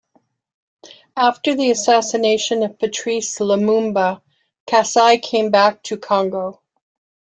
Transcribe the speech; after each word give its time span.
After 1.15 1.53
the 1.53 1.69
assassination 1.69 2.63
of 2.63 2.79
Patrice 2.79 3.37
Lumumba, 3.37 4.23
Kasai 4.65 5.19
came 5.19 5.51
back 5.51 5.83
to 5.83 5.95
Congo. 5.97 6.59